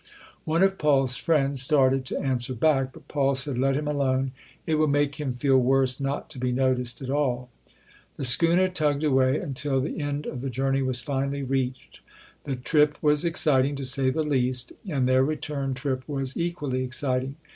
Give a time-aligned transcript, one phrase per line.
[0.45, 4.31] One of Paul's friends started to answer back, but Paul said, "Let him alone.
[4.65, 7.51] It will make him feel worse not to be noticed at all".
[8.17, 12.01] The schooner tugged away until the end of the journey was finally reached.
[12.45, 16.83] The trip was excit ing to say the least; and their return trip was equally
[16.83, 17.35] exciting.